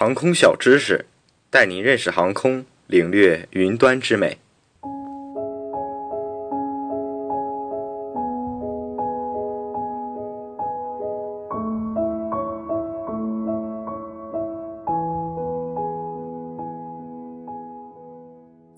[0.00, 1.06] 航空小知识，
[1.50, 4.38] 带您认识航空，领略云端之美。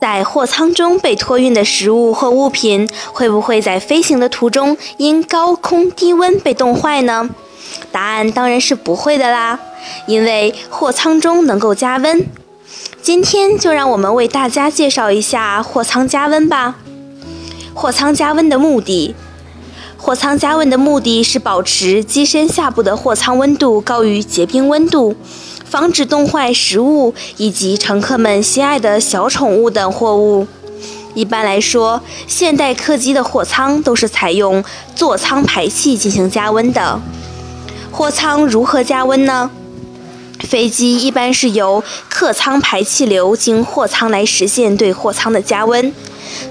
[0.00, 7.28] 在货舱中被托运的食物或物品，会不会在飞行的途中因高空低温被冻坏呢？
[7.92, 9.60] 答案当然是不会的啦，
[10.06, 12.26] 因为货舱中能够加温。
[13.02, 16.76] 今天就让我们为大家介绍一下货舱加温吧。
[17.74, 19.14] 货舱加温的目的，
[19.96, 25.16] 货舱加温的目的是保持机身下部的货舱温度高于结冰温度。
[25.64, 30.48] 防止冻坏食物以及乘客们心爱的小宠物等货物。
[31.14, 34.64] 一般来说，现代客机的货舱都是采用
[34.96, 37.00] 座舱排气进行加温的。
[37.92, 39.48] 货舱如何加温呢？
[40.50, 45.94] 飞机一般是由客舱排气流经货舱来实现对货舱的加温。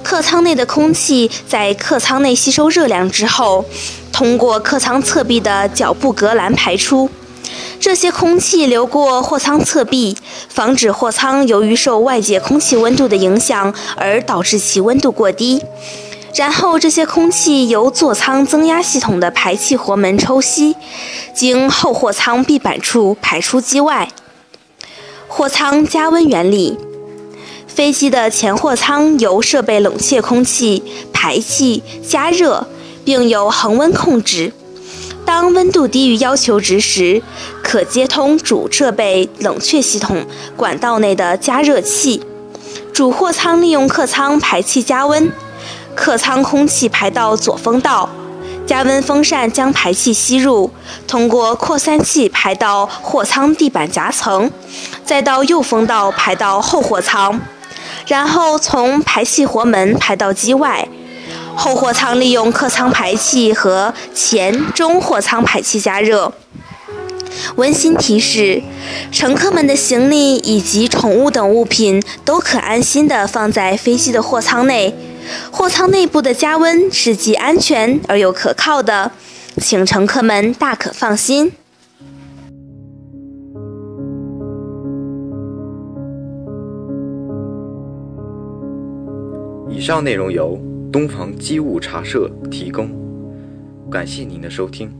[0.01, 3.65] 客舱内的空气在客舱内吸收热量之后，
[4.13, 7.09] 通过客舱侧壁的脚部隔栏排出。
[7.77, 10.15] 这些空气流过货舱侧壁，
[10.47, 15.61] 防止货舱由于受外界空气温度的影响而导致其温度过低。
[16.39, 20.73] 然后这些空气由座舱增压系统的排气活门抽吸，
[21.33, 24.07] 经后货舱壁板处排出机外。
[25.27, 26.77] 货舱加温原理：
[27.67, 32.65] 飞机的前货舱由设备冷却空气、排气、加热，
[33.03, 34.53] 并由恒温控制。
[35.25, 37.21] 当温度低于要求值时，
[37.61, 42.23] 可接通主设备冷却系统管道内的加热器。
[42.93, 45.29] 主货舱利用客舱排气加温，
[45.99, 48.09] 客舱空气排到左风道，
[48.65, 50.71] 加温风扇将排气吸入，
[51.05, 54.49] 通过扩散器排到货舱地板夹层，
[55.03, 57.41] 再到右风道排到后货舱，
[58.07, 60.87] 然后从排气活门排到机外。
[61.53, 66.31] 后货舱利用客舱排气和前中货舱排气加热。
[67.57, 68.63] 温馨提示：
[69.11, 74.95] 乘客们的行李以及宠物等物品都可安心地放在飞机的货舱内。
[75.51, 79.11] 货舱内部的加温是既安全而又可靠的，
[79.57, 81.51] 请乘客们大可放心。
[89.69, 90.59] 以上内容由。
[90.91, 92.89] 东方机务茶社提供，
[93.91, 94.91] 感谢您的收听。